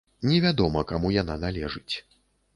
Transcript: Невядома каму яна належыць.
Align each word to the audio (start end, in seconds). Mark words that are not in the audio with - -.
Невядома 0.29 0.83
каму 0.93 1.13
яна 1.17 1.37
належыць. 1.45 1.95